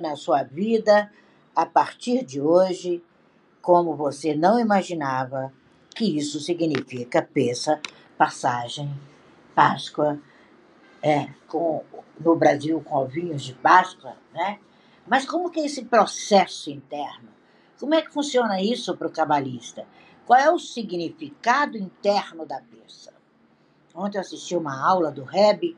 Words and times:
na 0.00 0.16
sua 0.16 0.42
vida 0.42 1.10
a 1.54 1.66
partir 1.66 2.24
de 2.24 2.40
hoje, 2.40 3.02
como 3.60 3.94
você 3.94 4.34
não 4.34 4.58
imaginava 4.58 5.52
que 5.94 6.16
isso 6.16 6.40
significa 6.40 7.22
peça, 7.22 7.80
passagem, 8.16 8.92
Páscoa, 9.54 10.18
é, 11.02 11.28
com, 11.46 11.84
no 12.18 12.34
Brasil 12.36 12.80
com 12.80 12.96
ovinhos 12.96 13.42
de 13.42 13.52
Páscoa, 13.54 14.16
né? 14.32 14.58
Mas 15.06 15.26
como 15.26 15.50
que 15.50 15.60
é 15.60 15.66
esse 15.66 15.84
processo 15.84 16.70
interno? 16.70 17.28
Como 17.78 17.94
é 17.94 18.00
que 18.00 18.12
funciona 18.12 18.62
isso 18.62 18.96
para 18.96 19.08
o 19.08 19.12
cabalista? 19.12 19.86
Qual 20.24 20.38
é 20.38 20.50
o 20.50 20.58
significado 20.58 21.76
interno 21.76 22.46
da 22.46 22.60
peça? 22.60 23.12
Ontem 23.94 24.16
eu 24.16 24.22
assisti 24.22 24.56
uma 24.56 24.80
aula 24.80 25.10
do 25.10 25.24
Reb 25.24 25.76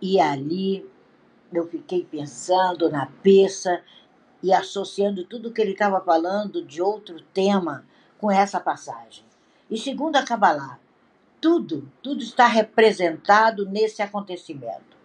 e 0.00 0.18
ali 0.18 0.84
eu 1.52 1.66
fiquei 1.66 2.04
pensando 2.04 2.90
na 2.90 3.06
peça 3.22 3.82
e 4.42 4.52
associando 4.52 5.24
tudo 5.24 5.52
que 5.52 5.60
ele 5.60 5.72
estava 5.72 6.00
falando 6.00 6.62
de 6.62 6.82
outro 6.82 7.20
tema 7.32 7.84
com 8.18 8.30
essa 8.30 8.60
passagem. 8.60 9.24
E 9.70 9.78
segundo 9.78 10.16
a 10.16 10.22
Kabbalah, 10.22 10.78
tudo, 11.40 11.90
tudo 12.02 12.22
está 12.22 12.46
representado 12.46 13.66
nesse 13.66 14.02
acontecimento, 14.02 14.96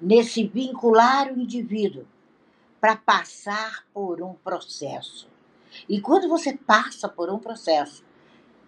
nesse 0.00 0.46
vincular 0.46 1.32
o 1.32 1.40
indivíduo 1.40 2.06
para 2.80 2.96
passar 2.96 3.84
por 3.92 4.22
um 4.22 4.34
processo. 4.34 5.28
E 5.88 6.00
quando 6.00 6.28
você 6.28 6.56
passa 6.56 7.08
por 7.08 7.30
um 7.30 7.38
processo, 7.38 8.04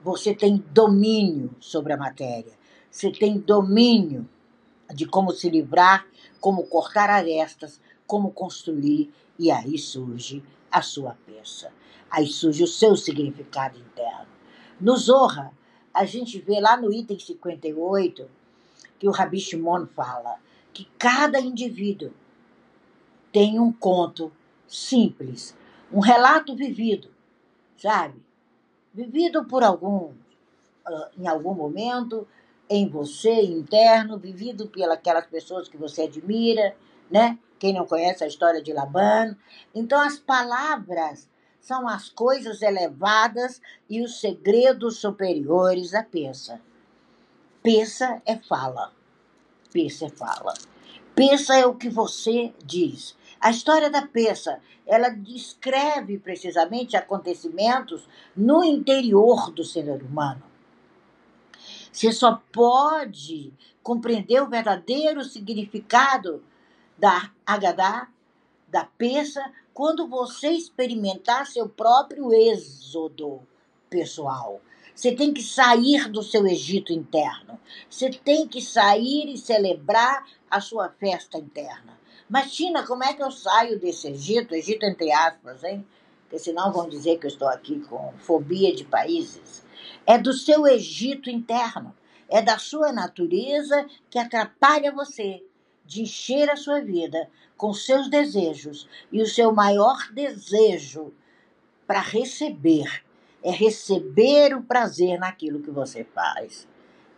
você 0.02 0.34
tem 0.34 0.64
domínio 0.70 1.54
sobre 1.60 1.92
a 1.92 1.96
matéria, 1.96 2.52
você 2.90 3.10
tem 3.10 3.38
domínio 3.38 4.28
de 4.94 5.06
como 5.06 5.32
se 5.32 5.50
livrar, 5.50 6.06
como 6.40 6.66
cortar 6.66 7.10
arestas, 7.10 7.80
como 8.06 8.30
construir, 8.30 9.12
e 9.38 9.50
aí 9.50 9.78
surge 9.78 10.42
a 10.70 10.82
sua 10.82 11.16
peça. 11.26 11.72
Aí 12.10 12.26
surge 12.26 12.62
o 12.62 12.68
seu 12.68 12.96
significado 12.96 13.78
interno. 13.78 14.28
No 14.80 14.96
Zorra, 14.96 15.52
a 15.92 16.04
gente 16.04 16.38
vê 16.38 16.60
lá 16.60 16.76
no 16.76 16.92
item 16.92 17.18
58 17.18 18.28
que 18.98 19.08
o 19.08 19.12
Rabi 19.12 19.40
Shimon 19.40 19.86
fala 19.86 20.38
que 20.72 20.86
cada 20.98 21.40
indivíduo 21.40 22.12
tem 23.32 23.58
um 23.58 23.72
conto 23.72 24.32
simples, 24.68 25.56
um 25.92 26.00
relato 26.00 26.54
vivido, 26.54 27.10
sabe? 27.76 28.22
Vivido 28.92 29.44
por 29.44 29.62
algum, 29.62 30.12
em 31.18 31.26
algum 31.26 31.54
momento, 31.54 32.26
em 32.68 32.88
você, 32.88 33.42
interno, 33.42 34.18
vivido 34.18 34.68
pelas 34.68 35.26
pessoas 35.26 35.68
que 35.68 35.76
você 35.76 36.02
admira, 36.02 36.76
né? 37.10 37.38
Quem 37.58 37.72
não 37.72 37.86
conhece 37.86 38.22
a 38.22 38.26
história 38.26 38.62
de 38.62 38.72
Laban. 38.72 39.36
Então, 39.74 40.00
as 40.00 40.18
palavras 40.18 41.28
são 41.60 41.88
as 41.88 42.08
coisas 42.08 42.62
elevadas 42.62 43.60
e 43.88 44.02
os 44.02 44.20
segredos 44.20 44.98
superiores 44.98 45.94
à 45.94 46.02
peça. 46.02 46.60
Peça 47.62 48.22
é 48.24 48.36
fala. 48.36 48.92
Peça 49.72 50.06
é 50.06 50.08
fala. 50.10 50.54
Peça 51.14 51.56
é 51.56 51.66
o 51.66 51.74
que 51.74 51.88
você 51.88 52.52
diz. 52.64 53.16
A 53.40 53.50
história 53.50 53.90
da 53.90 54.02
peça, 54.02 54.60
ela 54.86 55.08
descreve 55.08 56.18
precisamente 56.18 56.96
acontecimentos 56.96 58.08
no 58.36 58.62
interior 58.62 59.50
do 59.50 59.64
ser 59.64 59.88
humano. 60.02 60.55
Você 61.96 62.12
só 62.12 62.42
pode 62.52 63.54
compreender 63.82 64.42
o 64.42 64.50
verdadeiro 64.50 65.24
significado 65.24 66.44
da 66.98 67.32
Agadá, 67.46 68.10
da 68.68 68.84
peça, 68.84 69.42
quando 69.72 70.06
você 70.06 70.48
experimentar 70.48 71.46
seu 71.46 71.66
próprio 71.66 72.34
êxodo 72.34 73.40
pessoal. 73.88 74.60
Você 74.94 75.12
tem 75.12 75.32
que 75.32 75.42
sair 75.42 76.10
do 76.10 76.22
seu 76.22 76.46
Egito 76.46 76.92
interno. 76.92 77.58
Você 77.88 78.10
tem 78.10 78.46
que 78.46 78.60
sair 78.60 79.32
e 79.32 79.38
celebrar 79.38 80.26
a 80.50 80.60
sua 80.60 80.90
festa 80.90 81.38
interna. 81.38 81.98
Mas, 82.28 82.52
Tina, 82.52 82.86
como 82.86 83.04
é 83.04 83.14
que 83.14 83.22
eu 83.22 83.30
saio 83.30 83.80
desse 83.80 84.08
Egito? 84.08 84.54
Egito 84.54 84.84
entre 84.84 85.10
aspas, 85.12 85.64
hein? 85.64 85.82
Porque 86.24 86.38
senão 86.38 86.70
vão 86.70 86.90
dizer 86.90 87.18
que 87.18 87.24
eu 87.24 87.30
estou 87.30 87.48
aqui 87.48 87.80
com 87.80 88.12
fobia 88.18 88.74
de 88.74 88.84
países 88.84 89.64
é 90.06 90.16
do 90.16 90.32
seu 90.32 90.66
Egito 90.66 91.28
interno, 91.28 91.94
é 92.28 92.40
da 92.40 92.58
sua 92.58 92.92
natureza 92.92 93.86
que 94.08 94.18
atrapalha 94.18 94.92
você 94.92 95.42
de 95.84 96.02
encher 96.02 96.50
a 96.50 96.56
sua 96.56 96.80
vida 96.80 97.28
com 97.56 97.72
seus 97.72 98.08
desejos. 98.08 98.88
E 99.12 99.22
o 99.22 99.26
seu 99.26 99.52
maior 99.52 99.96
desejo 100.12 101.12
para 101.86 102.00
receber 102.00 103.04
é 103.42 103.50
receber 103.50 104.56
o 104.56 104.62
prazer 104.62 105.20
naquilo 105.20 105.60
que 105.60 105.70
você 105.70 106.02
faz 106.02 106.66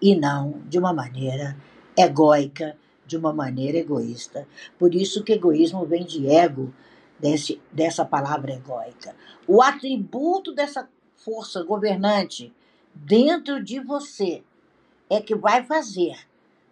e 0.01 0.15
não 0.15 0.63
de 0.67 0.79
uma 0.79 0.93
maneira 0.93 1.57
egóica, 1.97 2.77
de 3.07 3.17
uma 3.17 3.33
maneira 3.33 3.79
egoísta. 3.79 4.47
Por 4.79 4.95
isso 4.95 5.25
que 5.25 5.33
egoísmo 5.33 5.87
vem 5.87 6.05
de 6.05 6.29
ego, 6.29 6.73
desse, 7.19 7.61
dessa 7.73 8.05
palavra 8.05 8.53
egóica. 8.53 9.17
O 9.47 9.63
atributo 9.63 10.53
dessa 10.53 10.89
força 11.17 11.63
governante 11.63 12.55
dentro 12.95 13.63
de 13.63 13.81
você 13.81 14.43
é 15.09 15.21
que 15.21 15.35
vai 15.35 15.65
fazer 15.65 16.17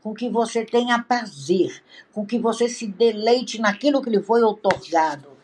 com 0.02 0.14
que 0.14 0.28
você 0.28 0.64
tenha 0.64 1.02
prazer, 1.02 1.82
com 2.12 2.24
que 2.24 2.38
você 2.38 2.68
se 2.68 2.86
deleite 2.86 3.60
naquilo 3.60 4.00
que 4.00 4.10
lhe 4.10 4.22
foi 4.22 4.42
otorgado. 4.42 5.36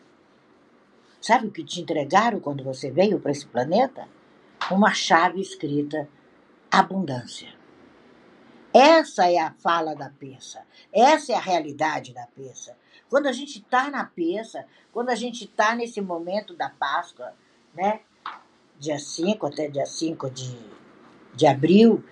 Sabe 1.21 1.47
o 1.47 1.51
que 1.51 1.63
te 1.63 1.81
entregaram 1.81 2.39
quando 2.39 2.63
você 2.63 2.89
veio 2.89 3.19
para 3.19 3.31
esse 3.31 3.45
planeta? 3.45 4.07
Uma 4.71 4.93
chave 4.93 5.41
escrita 5.41 6.07
abundância. 6.71 7.53
Essa 8.73 9.29
é 9.29 9.37
a 9.37 9.51
fala 9.51 9.93
da 9.95 10.09
peça, 10.09 10.65
essa 10.91 11.33
é 11.33 11.35
a 11.35 11.41
realidade 11.41 12.13
da 12.13 12.25
peça. 12.27 12.75
Quando 13.07 13.27
a 13.27 13.31
gente 13.31 13.59
está 13.59 13.91
na 13.91 14.05
peça, 14.05 14.65
quando 14.91 15.09
a 15.09 15.15
gente 15.15 15.43
está 15.43 15.75
nesse 15.75 16.01
momento 16.01 16.55
da 16.55 16.69
Páscoa, 16.69 17.33
né? 17.75 17.99
Dia 18.83 18.99
5 18.99 19.47
até 19.47 19.69
dia 19.69 19.85
5 19.85 20.29
de, 20.29 20.57
de 21.33 21.47
abril, 21.47 22.03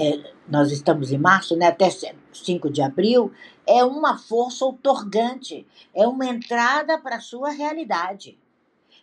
é, 0.00 0.32
nós 0.48 0.72
estamos 0.72 1.12
em 1.12 1.18
março, 1.18 1.54
né, 1.54 1.66
até 1.66 1.90
5 1.90 2.70
de 2.70 2.80
abril, 2.80 3.30
é 3.66 3.84
uma 3.84 4.16
força 4.16 4.64
otorgante, 4.64 5.66
é 5.94 6.08
uma 6.08 6.24
entrada 6.24 6.98
para 6.98 7.16
a 7.16 7.20
sua 7.20 7.50
realidade. 7.50 8.38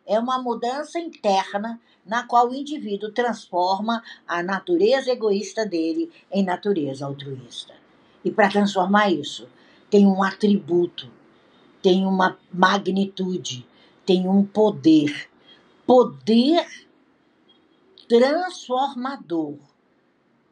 É 0.07 0.19
uma 0.19 0.41
mudança 0.41 0.97
interna 0.99 1.79
na 2.03 2.23
qual 2.23 2.49
o 2.49 2.55
indivíduo 2.55 3.11
transforma 3.11 4.01
a 4.27 4.41
natureza 4.41 5.11
egoísta 5.11 5.63
dele 5.67 6.11
em 6.31 6.43
natureza 6.43 7.05
altruísta. 7.05 7.75
E 8.25 8.31
para 8.31 8.49
transformar 8.49 9.11
isso, 9.11 9.47
tem 9.87 10.07
um 10.07 10.23
atributo, 10.23 11.11
tem 11.79 12.07
uma 12.07 12.39
magnitude, 12.51 13.67
tem 14.03 14.27
um 14.27 14.43
poder 14.43 15.29
poder 15.89 16.67
transformador. 18.07 19.57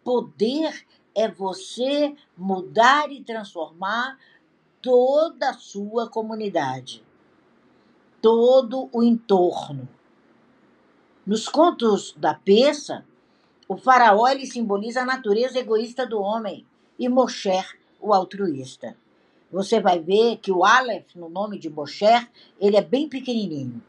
Poder 0.03 0.84
é 1.14 1.30
você 1.30 2.16
mudar 2.36 3.12
e 3.12 3.24
transformar 3.24 4.18
toda 4.81 5.52
a 5.52 5.53
sua 5.53 6.09
comunidade, 6.09 7.06
todo 8.20 8.90
o 8.92 9.03
entorno. 9.03 9.88
Nos 11.24 11.48
contos 11.48 12.16
da 12.18 12.34
peça, 12.34 13.06
o 13.68 13.78
faraó 13.78 14.28
ele 14.28 14.48
simboliza 14.48 15.02
a 15.02 15.06
natureza 15.06 15.59
egoísta 15.59 16.04
do 16.04 16.19
homem 16.19 16.66
e 16.98 17.08
Mosher, 17.08 17.78
o 18.02 18.12
altruísta. 18.12 18.98
Você 19.52 19.80
vai 19.80 20.00
ver 20.00 20.38
que 20.38 20.52
o 20.52 20.66
Aleph, 20.66 21.14
no 21.16 21.30
nome 21.30 21.59
de 21.59 21.69
Mosher, 21.69 22.28
ele 22.59 22.75
é 22.75 22.81
bem 22.81 23.07
pequenininho. 23.07 23.84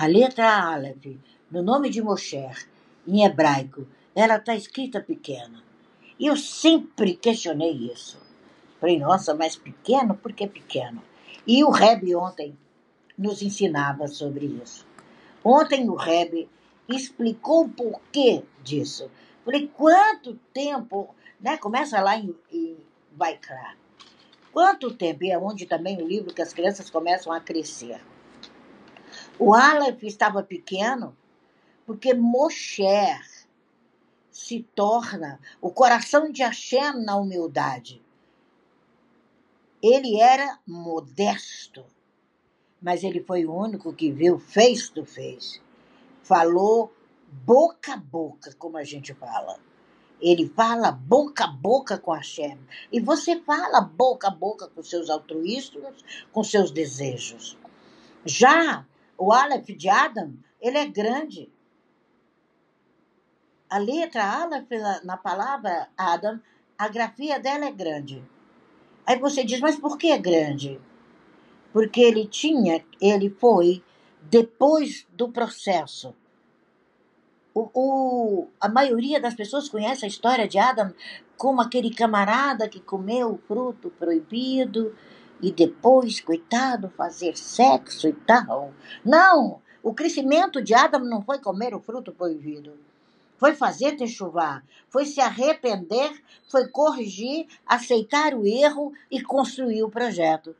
A 0.00 0.06
letra 0.06 0.74
Aleph, 0.74 1.18
no 1.50 1.60
nome 1.60 1.90
de 1.90 2.00
Mosher, 2.00 2.68
em 3.04 3.24
hebraico, 3.24 3.84
ela 4.14 4.36
está 4.36 4.54
escrita 4.54 5.00
pequena. 5.00 5.60
E 6.20 6.26
eu 6.28 6.36
sempre 6.36 7.16
questionei 7.16 7.72
isso. 7.72 8.16
Falei, 8.78 9.00
nossa, 9.00 9.34
mas 9.34 9.56
pequeno? 9.56 10.14
Por 10.14 10.32
que 10.32 10.46
pequeno? 10.46 11.02
E 11.44 11.64
o 11.64 11.70
Rebbe 11.70 12.14
ontem 12.14 12.56
nos 13.18 13.42
ensinava 13.42 14.06
sobre 14.06 14.46
isso. 14.46 14.86
Ontem 15.42 15.90
o 15.90 15.96
Rebbe 15.96 16.48
explicou 16.88 17.64
o 17.64 17.68
porquê 17.68 18.44
disso. 18.62 19.10
Falei, 19.44 19.66
quanto 19.66 20.38
tempo, 20.54 21.12
né? 21.40 21.56
Começa 21.56 22.00
lá 22.00 22.16
em, 22.16 22.32
em 22.52 22.76
Vaikra. 23.16 23.74
Quanto 24.52 24.94
tempo, 24.94 25.24
e 25.24 25.32
é 25.32 25.36
onde 25.36 25.66
também 25.66 26.00
o 26.00 26.06
livro 26.06 26.32
que 26.32 26.42
as 26.42 26.52
crianças 26.52 26.88
começam 26.88 27.32
a 27.32 27.40
crescer. 27.40 28.00
O 29.38 29.54
Aleph 29.54 30.02
estava 30.02 30.42
pequeno 30.42 31.16
porque 31.86 32.12
Mosher 32.12 33.24
se 34.30 34.62
torna 34.74 35.40
o 35.60 35.70
coração 35.70 36.30
de 36.30 36.42
Hashem 36.42 37.04
na 37.04 37.16
humildade. 37.16 38.02
Ele 39.80 40.20
era 40.20 40.58
modesto, 40.66 41.84
mas 42.82 43.04
ele 43.04 43.22
foi 43.22 43.44
o 43.46 43.54
único 43.54 43.92
que 43.92 44.10
viu 44.10 44.38
face 44.40 44.90
to 44.92 45.04
face. 45.04 45.62
Falou 46.22 46.92
boca 47.44 47.94
a 47.94 47.96
boca, 47.96 48.52
como 48.58 48.76
a 48.76 48.84
gente 48.84 49.14
fala. 49.14 49.58
Ele 50.20 50.48
fala 50.48 50.90
boca 50.90 51.44
a 51.44 51.48
boca 51.48 51.96
com 51.96 52.10
Hashem. 52.10 52.58
E 52.90 52.98
você 52.98 53.40
fala 53.40 53.80
boca 53.80 54.26
a 54.26 54.30
boca 54.30 54.66
com 54.66 54.82
seus 54.82 55.08
altruístas, 55.08 56.04
com 56.32 56.42
seus 56.42 56.72
desejos. 56.72 57.56
Já 58.24 58.84
o 59.18 59.32
Aleph 59.32 59.66
de 59.66 59.88
Adam, 59.88 60.32
ele 60.60 60.78
é 60.78 60.86
grande. 60.86 61.50
A 63.68 63.78
letra 63.78 64.24
Aleph 64.24 64.70
na 65.04 65.16
palavra 65.16 65.88
Adam, 65.96 66.40
a 66.78 66.88
grafia 66.88 67.38
dela 67.38 67.66
é 67.66 67.72
grande. 67.72 68.24
Aí 69.04 69.18
você 69.18 69.44
diz, 69.44 69.60
mas 69.60 69.76
por 69.76 69.98
que 69.98 70.10
é 70.10 70.18
grande? 70.18 70.80
Porque 71.72 72.00
ele 72.00 72.26
tinha, 72.26 72.84
ele 73.00 73.28
foi 73.28 73.84
depois 74.22 75.06
do 75.12 75.28
processo 75.28 76.14
o, 77.58 77.70
o, 77.74 78.48
a 78.60 78.68
maioria 78.68 79.20
das 79.20 79.34
pessoas 79.34 79.68
conhece 79.68 80.04
a 80.04 80.08
história 80.08 80.46
de 80.46 80.58
Adam 80.58 80.92
como 81.36 81.60
aquele 81.60 81.92
camarada 81.92 82.68
que 82.68 82.80
comeu 82.80 83.32
o 83.32 83.38
fruto 83.38 83.90
proibido 83.90 84.94
e 85.40 85.52
depois, 85.52 86.20
coitado, 86.20 86.88
fazer 86.90 87.36
sexo 87.36 88.08
e 88.08 88.12
tal. 88.12 88.72
Não! 89.04 89.60
O 89.82 89.94
crescimento 89.94 90.60
de 90.60 90.74
Adam 90.74 91.04
não 91.04 91.22
foi 91.22 91.38
comer 91.38 91.74
o 91.74 91.80
fruto 91.80 92.12
proibido. 92.12 92.78
Foi 93.36 93.54
fazer 93.54 93.96
chuvar, 94.08 94.64
foi 94.88 95.04
se 95.06 95.20
arrepender, 95.20 96.10
foi 96.50 96.66
corrigir, 96.66 97.46
aceitar 97.64 98.34
o 98.34 98.44
erro 98.44 98.92
e 99.08 99.22
construir 99.22 99.84
o 99.84 99.90
projeto. 99.90 100.56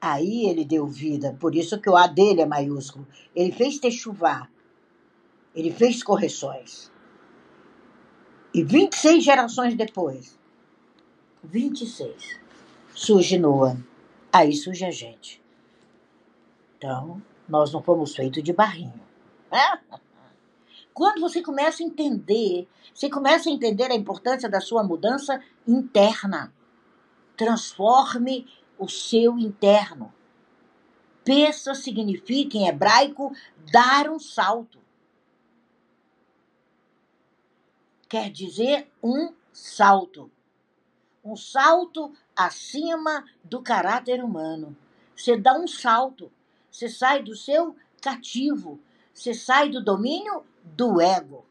Aí 0.00 0.46
ele 0.46 0.64
deu 0.64 0.86
vida, 0.86 1.36
por 1.40 1.56
isso 1.56 1.80
que 1.80 1.90
o 1.90 1.96
A 1.96 2.06
dele 2.06 2.42
é 2.42 2.46
maiúsculo. 2.46 3.06
Ele 3.34 3.50
fez 3.50 3.80
chuvar. 3.92 4.48
Ele 5.52 5.72
fez 5.72 6.02
correções. 6.02 6.92
E 8.54 8.62
26 8.62 9.24
gerações 9.24 9.74
depois, 9.74 10.38
26, 11.46 12.40
surge 12.94 13.38
Noah. 13.38 13.76
Aí 14.32 14.52
surge 14.54 14.84
a 14.84 14.90
gente. 14.90 15.42
Então, 16.76 17.22
nós 17.48 17.72
não 17.72 17.82
fomos 17.82 18.14
feitos 18.14 18.42
de 18.42 18.52
barrinho. 18.52 19.00
Quando 20.92 21.20
você 21.20 21.42
começa 21.42 21.82
a 21.82 21.86
entender, 21.86 22.68
você 22.92 23.08
começa 23.08 23.48
a 23.48 23.52
entender 23.52 23.90
a 23.90 23.94
importância 23.94 24.48
da 24.48 24.60
sua 24.60 24.82
mudança 24.82 25.42
interna. 25.66 26.52
Transforme 27.36 28.46
o 28.78 28.88
seu 28.88 29.38
interno. 29.38 30.12
Peça 31.24 31.74
significa 31.74 32.56
em 32.56 32.68
hebraico 32.68 33.32
dar 33.70 34.08
um 34.08 34.18
salto. 34.18 34.86
quer 38.08 38.30
dizer 38.30 38.90
um 39.02 39.32
salto. 39.52 40.30
Um 41.26 41.34
salto 41.34 42.12
acima 42.36 43.24
do 43.42 43.60
caráter 43.60 44.22
humano. 44.22 44.76
Você 45.16 45.36
dá 45.36 45.58
um 45.58 45.66
salto. 45.66 46.30
Você 46.70 46.88
sai 46.88 47.20
do 47.20 47.34
seu 47.34 47.74
cativo. 48.00 48.78
Você 49.12 49.34
sai 49.34 49.68
do 49.68 49.82
domínio 49.82 50.44
do 50.62 51.00
ego. 51.00 51.44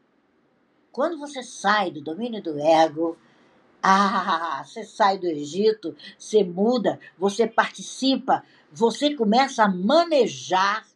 Quando 0.90 1.18
você 1.18 1.42
sai 1.42 1.90
do 1.90 2.00
domínio 2.00 2.42
do 2.42 2.58
ego, 2.58 3.18
ah, 3.82 4.64
você 4.64 4.82
sai 4.82 5.18
do 5.18 5.26
Egito, 5.26 5.94
você 6.18 6.42
muda, 6.42 6.98
você 7.18 7.46
participa, 7.46 8.42
você 8.72 9.14
começa 9.14 9.62
a 9.64 9.68
manejar 9.68 10.86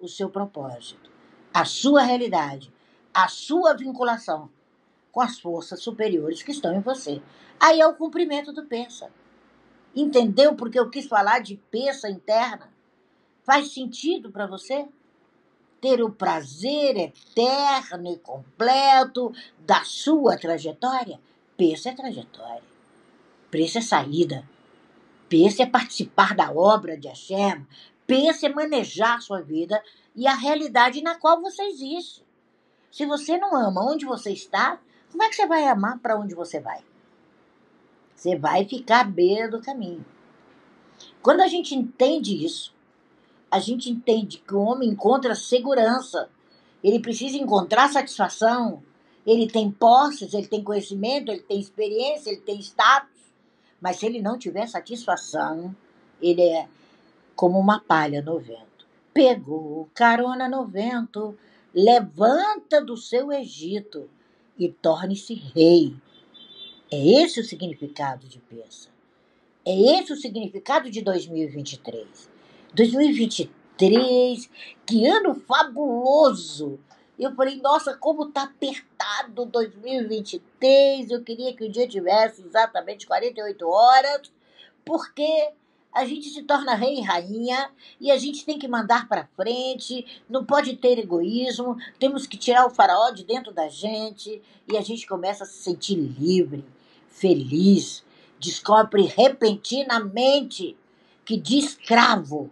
o 0.00 0.08
seu 0.08 0.30
propósito, 0.30 1.10
a 1.52 1.66
sua 1.66 2.02
realidade, 2.02 2.72
a 3.12 3.28
sua 3.28 3.74
vinculação 3.74 4.48
com 5.12 5.20
as 5.20 5.38
forças 5.38 5.82
superiores 5.82 6.42
que 6.42 6.52
estão 6.52 6.74
em 6.74 6.80
você. 6.80 7.20
Aí 7.60 7.78
é 7.78 7.86
o 7.86 7.94
cumprimento 7.94 8.54
do 8.54 8.64
pensa. 8.64 9.12
Entendeu 9.94 10.54
porque 10.54 10.80
eu 10.80 10.88
quis 10.88 11.06
falar 11.06 11.40
de 11.40 11.56
peça 11.70 12.08
interna? 12.08 12.72
Faz 13.44 13.74
sentido 13.74 14.30
para 14.30 14.46
você? 14.46 14.88
Ter 15.78 16.02
o 16.02 16.10
prazer 16.10 16.96
eterno 16.96 18.10
e 18.10 18.18
completo 18.18 19.30
da 19.58 19.84
sua 19.84 20.38
trajetória? 20.38 21.20
Peça 21.54 21.90
é 21.90 21.94
trajetória. 21.94 22.62
Preço 23.50 23.76
é 23.76 23.82
saída. 23.82 24.48
Peça 25.28 25.62
é 25.62 25.66
participar 25.66 26.34
da 26.34 26.50
obra 26.50 26.96
de 26.96 27.08
Hashem. 27.08 27.66
Peça 28.06 28.46
é 28.46 28.48
manejar 28.48 29.20
sua 29.20 29.42
vida 29.42 29.82
e 30.16 30.26
a 30.26 30.34
realidade 30.34 31.02
na 31.02 31.16
qual 31.16 31.40
você 31.42 31.62
existe. 31.64 32.24
Se 32.90 33.04
você 33.04 33.36
não 33.36 33.54
ama 33.54 33.84
onde 33.84 34.06
você 34.06 34.32
está, 34.32 34.80
como 35.10 35.22
é 35.22 35.28
que 35.28 35.36
você 35.36 35.46
vai 35.46 35.66
amar 35.66 35.98
para 35.98 36.18
onde 36.18 36.34
você 36.34 36.58
vai? 36.58 36.89
Você 38.20 38.36
vai 38.36 38.66
ficar 38.66 39.00
à 39.00 39.04
beira 39.04 39.48
do 39.48 39.62
caminho. 39.62 40.04
Quando 41.22 41.40
a 41.40 41.46
gente 41.46 41.74
entende 41.74 42.44
isso, 42.44 42.74
a 43.50 43.58
gente 43.58 43.90
entende 43.90 44.36
que 44.46 44.54
o 44.54 44.60
homem 44.60 44.90
encontra 44.90 45.34
segurança, 45.34 46.28
ele 46.84 47.00
precisa 47.00 47.38
encontrar 47.38 47.90
satisfação, 47.90 48.82
ele 49.26 49.48
tem 49.48 49.70
posses, 49.70 50.34
ele 50.34 50.46
tem 50.46 50.62
conhecimento, 50.62 51.32
ele 51.32 51.40
tem 51.40 51.58
experiência, 51.58 52.28
ele 52.28 52.42
tem 52.42 52.60
status, 52.60 53.32
mas 53.80 53.96
se 53.96 54.04
ele 54.04 54.20
não 54.20 54.36
tiver 54.36 54.66
satisfação, 54.66 55.74
ele 56.20 56.42
é 56.42 56.68
como 57.34 57.58
uma 57.58 57.80
palha 57.80 58.20
no 58.20 58.38
vento. 58.38 58.86
Pegou 59.14 59.88
carona 59.94 60.46
no 60.46 60.66
vento, 60.66 61.34
levanta 61.74 62.84
do 62.84 62.98
seu 62.98 63.32
Egito 63.32 64.10
e 64.58 64.68
torne-se 64.68 65.32
rei. 65.32 65.96
É 66.92 67.22
esse 67.22 67.40
o 67.40 67.44
significado 67.44 68.26
de 68.26 68.40
peça. 68.40 68.88
É 69.64 70.00
esse 70.00 70.12
o 70.12 70.16
significado 70.16 70.90
de 70.90 71.00
2023. 71.02 72.28
2023, 72.74 74.50
que 74.84 75.06
ano 75.06 75.34
fabuloso! 75.34 76.80
Eu 77.16 77.34
falei, 77.34 77.60
nossa, 77.60 77.96
como 77.96 78.32
tá 78.32 78.44
apertado 78.44 79.44
2023. 79.44 81.10
Eu 81.10 81.22
queria 81.22 81.54
que 81.54 81.64
o 81.64 81.70
dia 81.70 81.86
tivesse 81.86 82.42
exatamente 82.42 83.06
48 83.06 83.68
horas, 83.68 84.32
porque 84.84 85.52
a 85.92 86.04
gente 86.04 86.28
se 86.28 86.42
torna 86.42 86.74
rei 86.74 86.98
e 86.98 87.02
rainha 87.02 87.70
e 88.00 88.10
a 88.10 88.16
gente 88.16 88.44
tem 88.44 88.58
que 88.58 88.68
mandar 88.68 89.08
para 89.08 89.28
frente, 89.36 90.06
não 90.28 90.44
pode 90.44 90.76
ter 90.76 90.98
egoísmo, 90.98 91.76
temos 91.98 92.26
que 92.26 92.36
tirar 92.36 92.66
o 92.66 92.70
faraó 92.70 93.10
de 93.10 93.24
dentro 93.24 93.52
da 93.52 93.68
gente 93.68 94.40
e 94.68 94.76
a 94.76 94.80
gente 94.80 95.06
começa 95.06 95.44
a 95.44 95.46
se 95.46 95.62
sentir 95.62 95.96
livre, 95.96 96.64
feliz, 97.10 98.04
descobre 98.38 99.02
repentinamente 99.02 100.76
que 101.24 101.36
de 101.36 101.58
escravo 101.58 102.50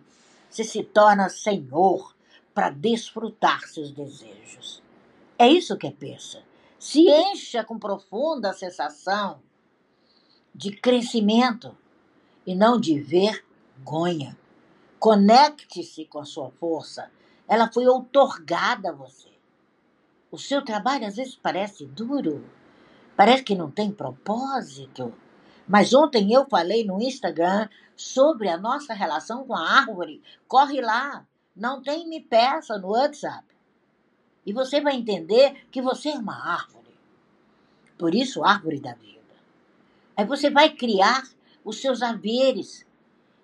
você 0.51 0.65
se 0.65 0.83
torna 0.83 1.29
senhor 1.29 2.15
para 2.53 2.71
desfrutar 2.71 3.67
seus 3.69 3.93
desejos. 3.93 4.83
É 5.39 5.49
isso 5.49 5.77
que 5.77 5.87
é 5.87 5.91
pensa. 5.91 6.43
Se 6.79 7.09
encha 7.09 7.63
com 7.63 7.79
profunda 7.79 8.53
sensação 8.53 9.41
de 10.55 10.73
crescimento 10.73 11.77
e 12.47 12.55
não 12.55 12.81
de 12.81 13.01
vergonha. 13.01 14.37
Conecte-se 14.99 16.05
com 16.07 16.19
a 16.19 16.25
sua 16.25 16.51
força. 16.51 17.11
Ela 17.47 17.71
foi 17.73 17.87
outorgada 17.87 18.91
a 18.91 18.93
você. 18.93 19.29
O 20.31 20.39
seu 20.39 20.65
trabalho 20.65 21.07
às 21.07 21.17
vezes 21.17 21.37
parece 21.37 21.87
duro, 21.87 22.45
parece 23.19 23.43
que 23.43 23.57
não 23.57 23.69
tem 23.69 23.91
propósito. 23.91 25.13
Mas 25.67 25.93
ontem 25.93 26.33
eu 26.33 26.47
falei 26.49 26.85
no 26.85 27.03
Instagram 27.03 27.69
sobre 27.97 28.49
a 28.49 28.57
nossa 28.57 28.95
relação 28.95 29.45
com 29.45 29.57
a 29.57 29.81
árvore. 29.81 30.23
Corre 30.47 30.81
lá, 30.81 31.27
não 31.57 31.83
tem 31.83 32.09
me 32.09 32.21
peça 32.21 32.79
no 32.79 32.91
WhatsApp. 32.91 33.45
E 34.47 34.53
você 34.53 34.81
vai 34.81 34.95
entender 34.95 35.67
que 35.69 35.83
você 35.83 36.11
é 36.11 36.15
uma 36.15 36.37
árvore. 36.49 36.95
Por 37.99 38.15
isso, 38.15 38.45
árvore 38.45 38.79
da 38.79 38.95
vida. 38.95 39.19
Aí 40.17 40.25
você 40.25 40.49
vai 40.49 40.71
criar 40.71 41.25
os 41.65 41.81
seus 41.81 42.03
haveres. 42.03 42.87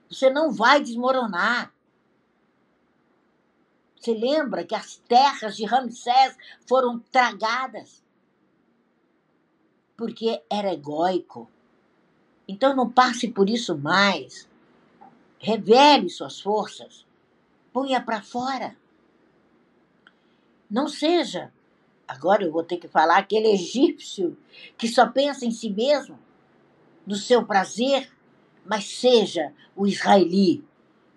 Você 0.09 0.31
não 0.31 0.53
vai 0.53 0.81
desmoronar. 0.81 1.75
Você 3.99 4.15
lembra 4.15 4.65
que 4.65 4.77
as 4.77 4.99
terras 5.09 5.57
de 5.57 5.65
Ramsés 5.65 6.39
foram 6.65 7.01
tragadas? 7.11 8.04
Porque 9.97 10.43
era 10.51 10.73
egóico. 10.73 11.49
Então 12.47 12.75
não 12.75 12.91
passe 12.91 13.29
por 13.29 13.49
isso 13.49 13.77
mais. 13.77 14.49
Revele 15.39 16.09
suas 16.09 16.41
forças. 16.41 17.07
Ponha 17.73 18.01
para 18.01 18.23
fora. 18.23 18.77
Não 20.71 20.89
seja, 20.89 21.53
agora 22.09 22.43
eu 22.43 22.51
vou 22.51 22.65
ter 22.65 22.79
que 22.79 22.89
falar, 22.89 23.19
aquele 23.19 23.49
egípcio 23.49 24.37
que 24.77 24.89
só 24.89 25.07
pensa 25.07 25.45
em 25.45 25.51
si 25.51 25.71
mesmo 25.71 26.19
no 27.07 27.17
seu 27.17 27.45
prazer, 27.45 28.11
mas 28.65 28.85
seja 28.85 29.53
o 29.77 29.87
israeli 29.87 30.65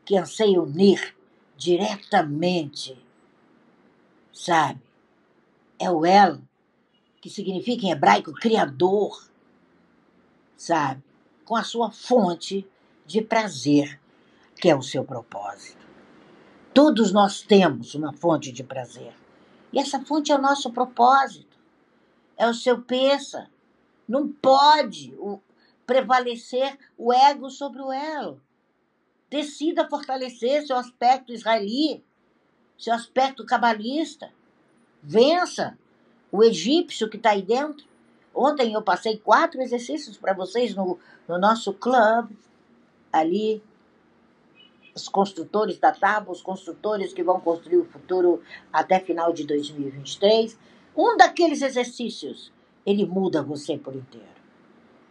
que 0.05 0.17
anseia 0.17 0.61
unir 0.61 1.15
diretamente, 1.55 2.97
sabe? 4.31 4.81
É 5.79 5.89
o 5.89 6.05
El, 6.05 6.41
que 7.21 7.29
significa 7.29 7.85
em 7.85 7.91
hebraico 7.91 8.33
criador, 8.33 9.29
sabe? 10.55 11.03
Com 11.45 11.55
a 11.55 11.63
sua 11.63 11.91
fonte 11.91 12.67
de 13.05 13.21
prazer, 13.21 13.99
que 14.55 14.69
é 14.69 14.75
o 14.75 14.81
seu 14.81 15.03
propósito. 15.03 15.85
Todos 16.73 17.11
nós 17.11 17.41
temos 17.41 17.95
uma 17.95 18.13
fonte 18.13 18.51
de 18.51 18.63
prazer. 18.63 19.13
E 19.73 19.79
essa 19.79 19.99
fonte 20.03 20.31
é 20.31 20.35
o 20.35 20.41
nosso 20.41 20.71
propósito. 20.71 21.57
É 22.37 22.47
o 22.47 22.53
seu 22.53 22.81
peça. 22.81 23.49
Não 24.07 24.31
pode 24.31 25.13
o, 25.17 25.39
prevalecer 25.85 26.77
o 26.97 27.11
ego 27.11 27.49
sobre 27.49 27.81
o 27.81 27.91
elo. 27.91 28.41
Decida 29.29 29.89
fortalecer 29.89 30.65
seu 30.65 30.77
aspecto 30.77 31.33
israeli, 31.33 32.03
seu 32.77 32.93
aspecto 32.93 33.45
cabalista. 33.45 34.31
Vença 35.01 35.77
o 36.31 36.43
egípcio 36.43 37.09
que 37.09 37.17
está 37.17 37.31
aí 37.31 37.41
dentro. 37.41 37.85
Ontem 38.33 38.73
eu 38.73 38.81
passei 38.81 39.17
quatro 39.17 39.61
exercícios 39.61 40.17
para 40.17 40.33
vocês 40.33 40.75
no, 40.75 40.99
no 41.27 41.37
nosso 41.39 41.73
clube, 41.73 42.37
ali 43.11 43.61
os 44.93 45.07
construtores 45.07 45.77
da 45.77 45.91
tábua, 45.91 46.33
os 46.33 46.41
construtores 46.41 47.13
que 47.13 47.23
vão 47.23 47.39
construir 47.39 47.77
o 47.77 47.85
futuro 47.85 48.41
até 48.73 48.99
final 48.99 49.31
de 49.31 49.45
2023. 49.45 50.57
Um 50.95 51.15
daqueles 51.15 51.61
exercícios, 51.61 52.51
ele 52.85 53.05
muda 53.05 53.43
você 53.43 53.77
por 53.77 53.95
inteiro. 53.95 54.27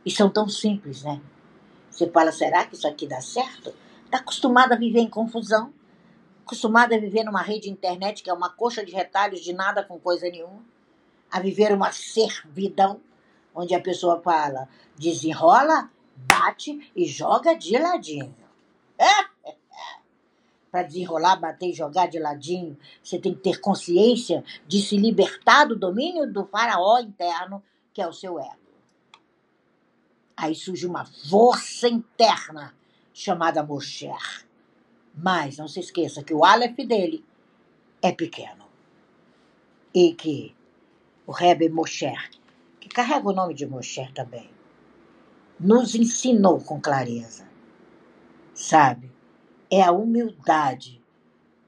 E 0.04 0.10
são 0.10 0.28
tão 0.28 0.48
simples, 0.48 1.02
né? 1.02 1.20
Você 1.90 2.08
fala, 2.10 2.30
será 2.30 2.64
que 2.66 2.74
isso 2.74 2.86
aqui 2.86 3.06
dá 3.06 3.20
certo? 3.20 3.72
Está 4.04 4.18
acostumado 4.18 4.72
a 4.72 4.76
viver 4.76 5.00
em 5.00 5.08
confusão, 5.08 5.72
acostumado 6.44 6.92
a 6.92 6.98
viver 6.98 7.24
numa 7.24 7.42
rede 7.42 7.70
internet 7.70 8.22
que 8.22 8.30
é 8.30 8.32
uma 8.32 8.50
coxa 8.50 8.84
de 8.84 8.92
retalhos 8.92 9.40
de 9.40 9.52
nada 9.52 9.82
com 9.82 9.98
coisa 9.98 10.28
nenhuma, 10.28 10.62
a 11.30 11.40
viver 11.40 11.72
uma 11.72 11.92
servidão, 11.92 13.00
onde 13.54 13.74
a 13.74 13.80
pessoa 13.80 14.20
fala, 14.20 14.68
desenrola, 14.96 15.90
bate 16.16 16.90
e 16.94 17.06
joga 17.06 17.54
de 17.54 17.78
ladinho. 17.78 18.34
É? 18.98 19.36
para 20.76 20.82
desenrolar, 20.82 21.36
bater 21.36 21.70
e 21.70 21.72
jogar 21.72 22.06
de 22.06 22.18
ladinho, 22.18 22.76
você 23.02 23.18
tem 23.18 23.32
que 23.32 23.40
ter 23.40 23.60
consciência 23.60 24.44
de 24.68 24.82
se 24.82 24.98
libertar 24.98 25.64
do 25.64 25.74
domínio 25.74 26.30
do 26.30 26.44
faraó 26.44 26.98
interno, 26.98 27.62
que 27.94 28.02
é 28.02 28.06
o 28.06 28.12
seu 28.12 28.38
ego. 28.38 28.58
Aí 30.36 30.54
surge 30.54 30.86
uma 30.86 31.06
força 31.06 31.88
interna 31.88 32.74
chamada 33.10 33.62
Mosher. 33.62 34.44
Mas 35.14 35.56
não 35.56 35.66
se 35.66 35.80
esqueça 35.80 36.22
que 36.22 36.34
o 36.34 36.44
Aleph 36.44 36.76
dele 36.76 37.24
é 38.02 38.12
pequeno. 38.12 38.66
E 39.94 40.12
que 40.12 40.54
o 41.26 41.32
Rebbe 41.32 41.68
Mosher, 41.68 42.30
que 42.80 42.88
carrega 42.88 43.28
o 43.28 43.32
nome 43.32 43.54
de 43.54 43.66
Mosher 43.66 44.12
também, 44.12 44.50
nos 45.58 45.94
ensinou 45.94 46.60
com 46.60 46.80
clareza. 46.80 47.48
Sabe? 48.54 49.16
é 49.70 49.82
a 49.82 49.92
humildade. 49.92 51.02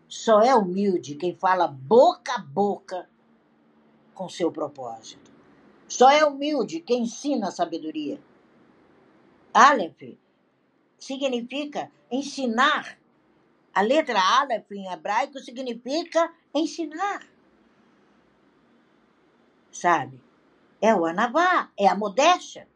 Só 0.09 0.41
é 0.41 0.55
humilde 0.55 1.17
quem 1.17 1.35
fala 1.35 1.69
boca 1.69 2.35
a 2.35 2.39
boca 2.39 3.09
com 4.15 4.29
seu 4.29 4.51
propósito. 4.51 5.31
Só 5.87 6.11
é 6.11 6.25
humilde 6.25 6.81
quem 6.81 7.03
ensina 7.03 7.49
a 7.49 7.53
sabedoria. 7.53 8.21
Aleph 9.53 10.17
significa 10.99 11.91
ensinar. 12.11 12.99
A 13.75 13.83
letra 13.83 14.21
Aleph 14.21 14.71
em 14.73 14.91
hebraico 14.91 15.39
significa 15.39 16.33
ensinar. 16.55 17.27
Sabe? 19.79 20.21
É 20.83 20.93
o 20.93 21.07
anavá, 21.07 21.71
é 21.79 21.87
a 21.87 21.95
modéstia. 21.95 22.67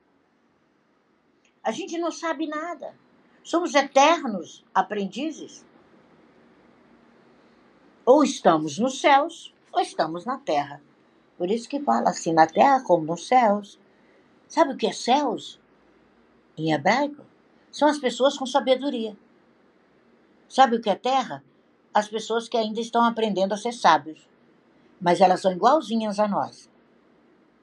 A 1.61 1.73
gente 1.73 1.99
não 1.99 2.13
sabe 2.13 2.47
nada. 2.47 2.95
Somos 3.43 3.75
eternos 3.75 4.65
aprendizes. 4.73 5.67
Ou 8.07 8.23
estamos 8.23 8.79
nos 8.79 9.01
céus, 9.01 9.53
ou 9.73 9.81
estamos 9.81 10.25
na 10.25 10.39
terra. 10.39 10.81
Por 11.37 11.51
isso 11.51 11.69
que 11.69 11.81
fala 11.81 12.11
assim, 12.11 12.33
na 12.33 12.47
terra 12.47 12.85
como 12.85 13.05
nos 13.05 13.27
céus. 13.27 13.81
Sabe 14.47 14.75
o 14.75 14.77
que 14.77 14.87
é 14.87 14.93
céus? 14.93 15.61
Em 16.57 16.73
hebraico? 16.73 17.25
São 17.73 17.89
as 17.89 17.99
pessoas 17.99 18.39
com 18.39 18.47
sabedoria. 18.47 19.17
Sabe 20.49 20.77
o 20.77 20.81
que 20.81 20.89
é 20.89 20.95
terra? 20.95 21.43
As 21.93 22.09
pessoas 22.09 22.49
que 22.49 22.57
ainda 22.57 22.81
estão 22.81 23.05
aprendendo 23.05 23.55
a 23.55 23.57
ser 23.57 23.73
sábios. 23.73 24.29
Mas 25.01 25.21
elas 25.21 25.41
são 25.41 25.51
igualzinhas 25.51 26.21
a 26.21 26.29
nós. 26.29 26.71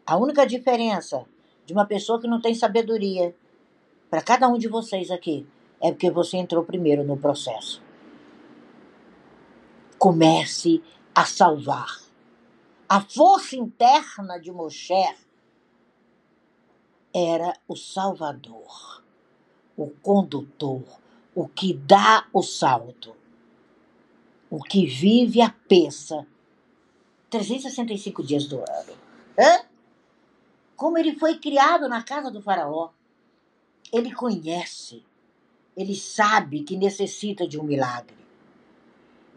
A 0.10 0.18
única 0.18 0.44
diferença 0.44 1.24
de 1.68 1.72
uma 1.72 1.86
pessoa 1.86 2.20
que 2.20 2.28
não 2.28 2.42
tem 2.42 2.56
sabedoria, 2.56 3.36
para 4.10 4.24
cada 4.24 4.48
um 4.48 4.58
de 4.58 4.68
vocês 4.68 5.12
aqui, 5.12 5.46
é 5.80 5.92
porque 5.92 6.10
você 6.10 6.38
entrou 6.38 6.64
primeiro 6.64 7.04
no 7.04 7.16
processo. 7.16 7.80
Comece 10.00 10.82
a 11.14 11.26
salvar. 11.26 12.02
A 12.90 13.02
força 13.02 13.56
interna 13.56 14.40
de 14.40 14.52
Moshe 14.52 15.16
era 17.14 17.54
o 17.68 17.76
salvador, 17.76 19.04
o 19.78 19.92
condutor, 19.92 20.82
o 21.36 21.48
que 21.48 21.72
dá 21.72 22.26
o 22.34 22.42
salto, 22.42 23.16
o 24.50 24.60
que 24.60 24.88
vive 24.88 25.40
a 25.40 25.54
peça 25.68 26.26
365 27.30 28.24
dias 28.24 28.48
do 28.48 28.58
ano. 28.58 28.98
Hã? 29.38 29.69
Como 30.80 30.98
ele 30.98 31.14
foi 31.16 31.38
criado 31.38 31.88
na 31.88 32.02
casa 32.02 32.32
do 32.32 32.42
faraó, 32.42 32.90
ele 33.94 34.12
conhece 34.14 35.06
ele 35.80 35.96
sabe 35.96 36.64
que 36.64 36.76
necessita 36.76 37.48
de 37.48 37.58
um 37.58 37.64
milagre. 37.64 38.18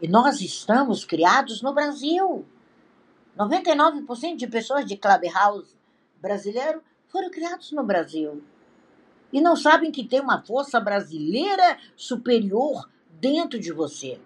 E 0.01 0.09
nós 0.09 0.41
estamos 0.41 1.05
criados 1.05 1.61
no 1.61 1.73
Brasil. 1.73 2.45
99% 3.37 4.35
de 4.35 4.47
pessoas 4.47 4.85
de 4.85 4.97
Clubhouse 4.97 5.73
brasileiro 6.21 6.83
foram 7.07 7.31
criados 7.31 7.71
no 7.71 7.81
Brasil. 7.81 8.43
E 9.31 9.39
não 9.39 9.55
sabem 9.55 9.89
que 9.89 10.03
tem 10.05 10.19
uma 10.19 10.43
força 10.43 10.81
brasileira 10.81 11.77
superior 11.95 12.89
dentro 13.21 13.57
de 13.57 13.71
você. 13.71 14.19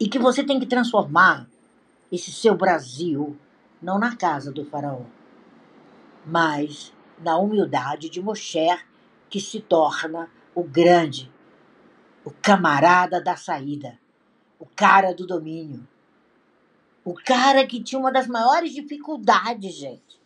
E 0.00 0.08
que 0.08 0.18
você 0.18 0.42
tem 0.42 0.58
que 0.58 0.64
transformar 0.64 1.46
esse 2.10 2.32
seu 2.32 2.56
Brasil 2.56 3.36
não 3.82 3.98
na 3.98 4.16
casa 4.16 4.50
do 4.50 4.64
faraó, 4.64 5.02
mas 6.24 6.92
na 7.18 7.36
humildade 7.38 8.08
de 8.08 8.20
Moshe, 8.20 8.68
que 9.28 9.40
se 9.40 9.60
torna 9.60 10.30
o 10.54 10.62
grande, 10.62 11.32
o 12.24 12.30
camarada 12.30 13.20
da 13.20 13.36
saída, 13.36 13.98
o 14.58 14.66
cara 14.66 15.12
do 15.12 15.26
domínio, 15.26 15.86
o 17.04 17.14
cara 17.14 17.66
que 17.66 17.82
tinha 17.82 17.98
uma 17.98 18.12
das 18.12 18.26
maiores 18.26 18.72
dificuldades, 18.72 19.74
gente. 19.74 20.20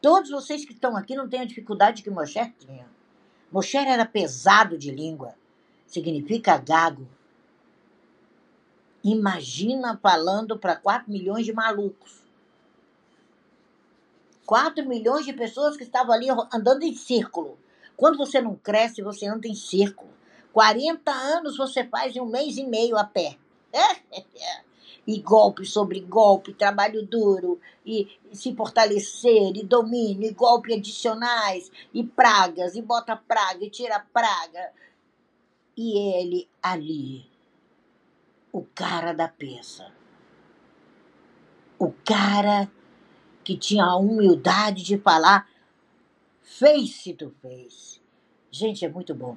Todos 0.00 0.30
vocês 0.30 0.64
que 0.64 0.72
estão 0.72 0.96
aqui 0.96 1.14
não 1.16 1.28
têm 1.28 1.40
a 1.40 1.46
dificuldade 1.46 2.02
que 2.02 2.10
Moshe 2.10 2.52
tinha. 2.58 2.86
Moshe 3.50 3.76
era 3.76 4.04
pesado 4.04 4.76
de 4.76 4.90
língua, 4.90 5.34
significa 5.86 6.58
gago. 6.58 7.08
Imagina 9.04 9.98
falando 10.02 10.58
para 10.58 10.76
4 10.76 11.10
milhões 11.10 11.46
de 11.46 11.52
malucos. 11.52 12.21
4 14.46 14.86
milhões 14.86 15.24
de 15.24 15.32
pessoas 15.32 15.76
que 15.76 15.84
estavam 15.84 16.12
ali 16.12 16.28
andando 16.52 16.82
em 16.82 16.94
círculo. 16.94 17.58
Quando 17.96 18.18
você 18.18 18.40
não 18.40 18.56
cresce, 18.56 19.02
você 19.02 19.26
anda 19.26 19.46
em 19.46 19.54
círculo. 19.54 20.10
40 20.52 21.10
anos 21.10 21.56
você 21.56 21.84
faz 21.84 22.14
em 22.14 22.20
um 22.20 22.26
mês 22.26 22.56
e 22.56 22.64
meio 22.64 22.96
a 22.96 23.04
pé. 23.04 23.36
e 25.06 25.20
golpe 25.20 25.64
sobre 25.64 26.00
golpe, 26.00 26.54
trabalho 26.54 27.04
duro, 27.04 27.60
e, 27.84 28.08
se 28.32 28.54
fortalecer, 28.54 29.56
e 29.56 29.64
domínio, 29.64 30.28
e 30.28 30.32
golpe 30.32 30.72
adicionais, 30.72 31.70
e 31.92 32.04
pragas, 32.04 32.76
e 32.76 32.82
bota 32.82 33.16
praga, 33.16 33.64
e 33.64 33.70
tira 33.70 34.04
praga. 34.12 34.72
E 35.76 35.98
ele 35.98 36.48
ali, 36.62 37.26
o 38.52 38.62
cara 38.74 39.12
da 39.12 39.26
peça. 39.26 39.90
O 41.78 41.92
cara 42.04 42.70
que 43.44 43.56
tinha 43.56 43.84
a 43.84 43.96
humildade 43.96 44.82
de 44.82 44.98
falar 44.98 45.48
face 46.42 47.14
to 47.14 47.30
face. 47.42 48.00
Gente, 48.50 48.84
é 48.84 48.88
muito 48.88 49.14
bom. 49.14 49.36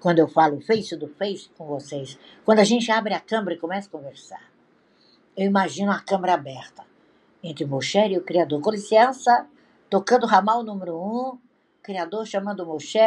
Quando 0.00 0.20
eu 0.20 0.28
falo 0.28 0.60
face 0.60 0.96
to 0.96 1.08
face 1.08 1.48
com 1.50 1.66
vocês, 1.66 2.18
quando 2.44 2.60
a 2.60 2.64
gente 2.64 2.90
abre 2.90 3.14
a 3.14 3.20
câmera 3.20 3.54
e 3.54 3.58
começa 3.58 3.88
a 3.88 3.90
conversar, 3.90 4.42
eu 5.36 5.46
imagino 5.46 5.90
a 5.90 6.00
câmera 6.00 6.34
aberta 6.34 6.84
entre 7.42 7.64
Moshe 7.64 7.98
e 7.98 8.18
o 8.18 8.24
Criador. 8.24 8.60
Com 8.60 8.70
licença, 8.70 9.46
tocando 9.90 10.26
ramal 10.26 10.62
número 10.62 10.96
um, 10.96 11.38
Criador 11.82 12.26
chamando 12.26 12.66
Moshe. 12.66 12.98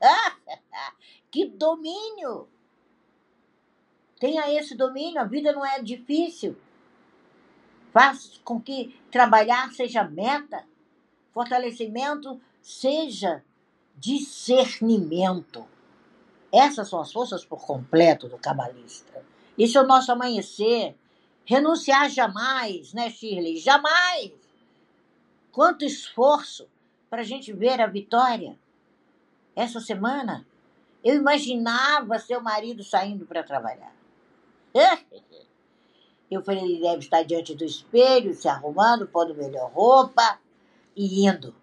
que 1.30 1.46
domínio! 1.46 2.48
Tenha 4.18 4.52
esse 4.52 4.74
domínio, 4.74 5.20
a 5.20 5.24
vida 5.24 5.52
não 5.52 5.64
é 5.64 5.80
difícil. 5.80 6.56
Faça 7.98 8.38
com 8.44 8.60
que 8.60 8.96
trabalhar 9.10 9.72
seja 9.72 10.04
meta, 10.04 10.64
fortalecimento 11.34 12.40
seja 12.62 13.42
discernimento. 13.96 15.66
Essas 16.52 16.88
são 16.88 17.00
as 17.00 17.12
forças 17.12 17.44
por 17.44 17.66
completo 17.66 18.28
do 18.28 18.38
cabalista. 18.38 19.20
Esse 19.58 19.76
é 19.76 19.80
o 19.80 19.86
nosso 19.86 20.12
amanhecer. 20.12 20.96
Renunciar 21.44 22.08
jamais, 22.08 22.92
né, 22.92 23.10
Shirley? 23.10 23.56
Jamais! 23.56 24.30
Quanto 25.50 25.84
esforço 25.84 26.68
para 27.10 27.22
a 27.22 27.24
gente 27.24 27.52
ver 27.52 27.80
a 27.80 27.88
vitória. 27.88 28.56
Essa 29.56 29.80
semana, 29.80 30.46
eu 31.02 31.16
imaginava 31.16 32.16
seu 32.20 32.40
marido 32.40 32.84
saindo 32.84 33.26
para 33.26 33.42
trabalhar. 33.42 33.92
Eu 36.30 36.42
falei, 36.42 36.62
ele 36.62 36.80
deve 36.80 36.98
estar 36.98 37.22
diante 37.22 37.54
do 37.54 37.64
espelho, 37.64 38.34
se 38.34 38.48
arrumando, 38.48 39.06
pondo 39.06 39.34
melhor 39.34 39.70
roupa 39.72 40.38
e 40.94 41.26
indo. 41.26 41.54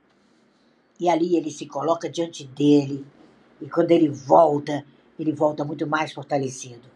E 0.99 1.07
ali 1.07 1.35
ele 1.35 1.51
se 1.51 1.65
coloca 1.67 2.09
diante 2.09 2.45
dele. 2.45 3.05
E 3.61 3.69
quando 3.69 3.91
ele 3.91 4.09
volta, 4.09 4.85
ele 5.19 5.31
volta 5.31 5.63
muito 5.63 5.85
mais 5.85 6.13
fortalecido. 6.13 6.89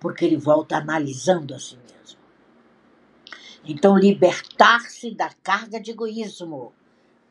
Porque 0.00 0.24
ele 0.24 0.36
volta 0.36 0.76
analisando 0.76 1.54
a 1.54 1.58
si 1.58 1.76
mesmo. 1.76 2.18
Então, 3.64 3.98
libertar-se 3.98 5.10
da 5.10 5.30
carga 5.42 5.78
de 5.80 5.90
egoísmo 5.90 6.72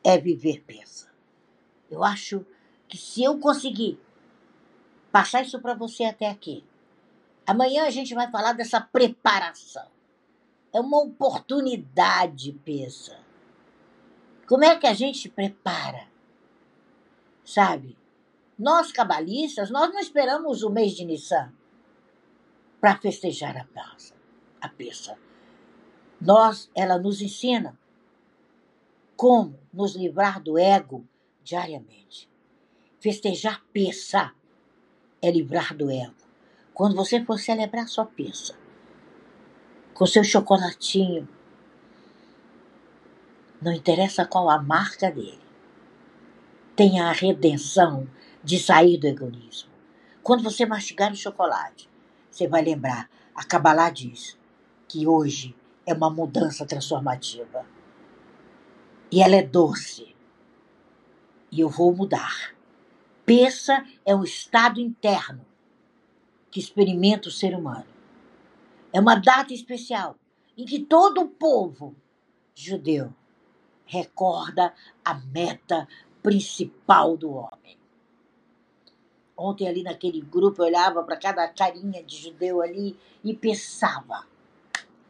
é 0.03 0.19
viver 0.19 0.63
pensa. 0.67 1.07
Eu 1.89 2.03
acho 2.03 2.45
que 2.87 2.97
se 2.97 3.23
eu 3.23 3.39
conseguir 3.39 3.99
passar 5.11 5.41
isso 5.41 5.59
para 5.59 5.73
você 5.73 6.03
até 6.03 6.29
aqui, 6.29 6.63
amanhã 7.47 7.85
a 7.85 7.89
gente 7.89 8.13
vai 8.13 8.29
falar 8.29 8.53
dessa 8.53 8.81
preparação. 8.81 9.87
É 10.73 10.79
uma 10.79 11.01
oportunidade, 11.01 12.51
pensa. 12.63 13.17
Como 14.45 14.63
é 14.63 14.77
que 14.77 14.85
a 14.85 14.93
gente 14.93 15.17
se 15.17 15.29
prepara? 15.29 16.07
Sabe? 17.43 17.97
Nós 18.59 18.91
cabalistas, 18.91 19.69
nós 19.71 19.89
não 19.89 19.99
esperamos 19.99 20.61
o 20.61 20.69
mês 20.69 20.91
de 20.91 21.05
Nissan 21.05 21.53
para 22.81 22.97
festejar 22.97 23.55
a 23.57 23.63
peça. 23.63 24.13
A 24.59 24.67
peça. 24.67 25.17
Nós, 26.19 26.69
ela 26.75 26.97
nos 26.97 27.21
ensina 27.21 27.77
como 29.15 29.59
nos 29.73 29.95
livrar 29.95 30.41
do 30.41 30.57
ego 30.57 31.07
diariamente. 31.43 32.29
Festejar 32.99 33.63
peça 33.71 34.33
é 35.21 35.31
livrar 35.31 35.75
do 35.75 35.89
ego. 35.89 36.26
Quando 36.77 36.95
você 36.95 37.25
for 37.25 37.39
celebrar 37.39 37.87
sua 37.87 38.05
peça, 38.05 38.53
com 39.95 40.05
seu 40.05 40.23
chocolatinho, 40.23 41.27
não 43.59 43.73
interessa 43.73 44.27
qual 44.27 44.47
a 44.47 44.61
marca 44.61 45.09
dele, 45.09 45.41
tenha 46.75 47.05
a 47.05 47.11
redenção 47.13 48.07
de 48.43 48.59
sair 48.59 48.95
do 48.99 49.07
egoísmo. 49.07 49.71
Quando 50.21 50.43
você 50.43 50.67
mastigar 50.67 51.11
o 51.11 51.15
chocolate, 51.15 51.89
você 52.29 52.47
vai 52.47 52.61
lembrar, 52.61 53.09
a 53.33 53.43
Kabbalah 53.43 53.89
diz 53.89 54.37
que 54.87 55.07
hoje 55.07 55.55
é 55.83 55.95
uma 55.95 56.11
mudança 56.11 56.63
transformativa. 56.63 57.65
E 59.11 59.23
ela 59.23 59.35
é 59.35 59.41
doce. 59.41 60.15
E 61.51 61.59
eu 61.59 61.69
vou 61.69 61.91
mudar. 61.95 62.53
Peça 63.25 63.83
é 64.05 64.15
um 64.15 64.23
estado 64.23 64.79
interno 64.79 65.43
que 66.51 66.59
experimenta 66.59 67.29
o 67.29 67.31
ser 67.31 67.55
humano. 67.55 67.87
É 68.91 68.99
uma 68.99 69.15
data 69.15 69.53
especial 69.53 70.15
em 70.57 70.65
que 70.65 70.79
todo 70.79 71.21
o 71.21 71.29
povo 71.29 71.95
judeu 72.55 73.13
recorda 73.85 74.73
a 75.03 75.13
meta 75.13 75.87
principal 76.23 77.15
do 77.15 77.31
homem. 77.31 77.77
Ontem, 79.37 79.67
ali 79.67 79.83
naquele 79.83 80.19
grupo, 80.19 80.61
eu 80.61 80.65
olhava 80.65 81.03
para 81.03 81.15
cada 81.15 81.47
carinha 81.47 82.03
de 82.03 82.17
judeu 82.17 82.61
ali 82.61 82.99
e 83.23 83.35
pensava: 83.35 84.25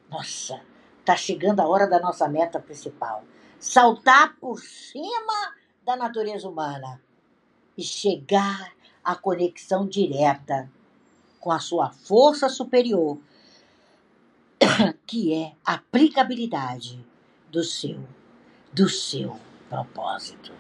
nossa, 0.10 0.62
está 1.00 1.15
chegando 1.15 1.62
a 1.62 1.67
hora 1.67 1.88
da 1.88 2.00
nossa 2.00 2.28
meta 2.28 2.60
principal. 2.60 3.23
Saltar 3.60 4.36
por 4.38 4.60
cima 4.60 5.56
da 5.84 5.95
natureza 5.95 6.47
humana 6.47 7.02
e 7.78 7.84
chegar 7.84 8.73
à 9.04 9.15
conexão 9.15 9.88
direta 9.88 10.69
com 11.47 11.51
a 11.53 11.62
sua 11.62 11.89
força 11.89 12.49
superior, 12.49 13.17
que 15.07 15.33
é 15.33 15.53
a 15.65 15.75
aplicabilidade 15.75 17.01
do 17.49 17.63
seu, 17.63 18.05
do 18.73 18.89
seu 18.89 19.39
propósito. 19.69 20.51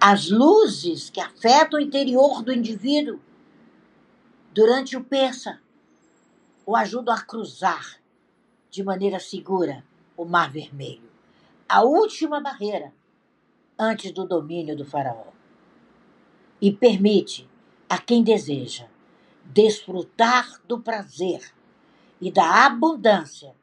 As 0.00 0.30
luzes 0.30 1.10
que 1.10 1.20
afetam 1.20 1.80
o 1.80 1.82
interior 1.82 2.44
do 2.44 2.52
indivíduo 2.52 3.18
durante 4.54 4.96
o 4.96 5.02
persa 5.02 5.60
o 6.64 6.76
ajudam 6.76 7.12
a 7.12 7.20
cruzar 7.20 8.00
de 8.70 8.84
maneira 8.84 9.18
segura 9.18 9.84
o 10.16 10.24
Mar 10.24 10.48
Vermelho, 10.48 11.10
a 11.68 11.82
última 11.82 12.40
barreira 12.40 12.94
antes 13.76 14.12
do 14.12 14.24
domínio 14.24 14.76
do 14.76 14.84
Faraó. 14.84 15.32
E 16.62 16.70
permite 16.70 17.50
a 17.88 17.98
quem 17.98 18.22
deseja 18.22 18.86
desfrutar 19.48 20.60
do 20.68 20.80
prazer 20.80 21.52
e 22.20 22.30
da 22.30 22.66
abundância 22.66 23.54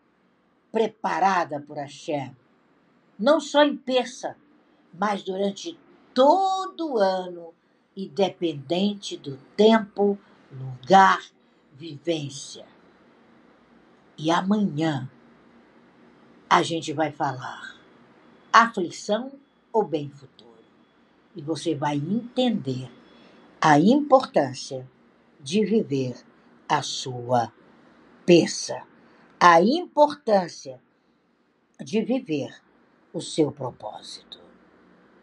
preparada 0.71 1.61
por 1.61 1.77
Hashem, 1.77 2.35
não 3.17 3.39
só 3.39 3.63
em 3.63 3.77
Persa, 3.77 4.35
mas 4.93 5.23
durante 5.23 5.79
todo 6.13 6.93
o 6.93 6.97
ano, 6.97 7.53
independente 7.95 9.15
do 9.15 9.37
tempo, 9.55 10.17
lugar, 10.51 11.21
vivência. 11.73 12.65
E 14.17 14.31
amanhã 14.31 15.09
a 16.49 16.61
gente 16.63 16.91
vai 16.93 17.11
falar 17.11 17.75
aflição 18.51 19.33
ou 19.71 19.83
bem 19.83 20.09
futuro. 20.09 20.45
E 21.35 21.41
você 21.41 21.75
vai 21.75 21.97
entender 21.97 22.89
a 23.59 23.77
importância 23.77 24.89
de 25.45 25.63
viver 25.65 26.15
a 26.67 26.81
sua 26.81 27.53
peça, 28.25 28.85
a 29.39 29.61
importância 29.61 30.81
de 31.79 32.01
viver 32.03 32.63
o 33.13 33.21
seu 33.21 33.51
propósito. 33.51 34.44